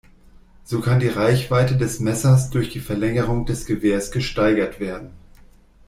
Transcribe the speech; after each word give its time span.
So 0.63 0.79
kann 0.81 0.99
die 0.99 1.09
Reichweite 1.09 1.77
des 1.77 1.99
Messers 1.99 2.49
durch 2.49 2.71
die 2.71 2.79
Verlängerung 2.79 3.45
des 3.45 3.67
Gewehrs 3.67 4.11
gesteigert 4.11 4.79
werden. 4.79 5.11